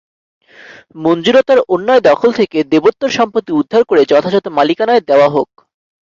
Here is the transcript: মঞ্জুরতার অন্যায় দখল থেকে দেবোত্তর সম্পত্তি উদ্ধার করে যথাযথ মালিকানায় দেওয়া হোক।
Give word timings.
মঞ্জুরতার 0.95 1.59
অন্যায় 1.67 2.01
দখল 2.09 2.29
থেকে 2.39 2.57
দেবোত্তর 2.71 3.09
সম্পত্তি 3.09 3.51
উদ্ধার 3.53 3.81
করে 3.85 4.01
যথাযথ 4.11 4.45
মালিকানায় 4.57 5.05
দেওয়া 5.09 5.27
হোক। 5.29 5.49